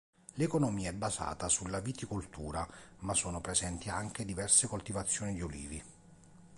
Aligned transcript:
L'economia 0.33 0.89
è 0.89 0.93
basata 0.93 1.47
sulla 1.47 1.79
viticoltura 1.79 2.67
ma 3.01 3.13
sono 3.13 3.39
presenti 3.39 3.89
anche 3.91 4.25
diverse 4.25 4.65
coltivazioni 4.65 5.35
di 5.35 5.41
olivi. 5.43 5.83